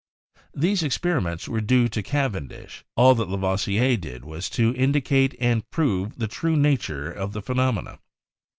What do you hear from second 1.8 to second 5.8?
to Cavendish; all that Lavoisier did was to indicate and